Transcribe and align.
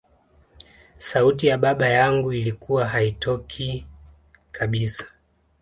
sauti 0.97 1.47
ya 1.47 1.57
baba 1.57 1.87
yangu 1.89 2.33
ilikuwa 2.33 2.87
haitokii 2.87 3.85
kabisa 4.51 5.05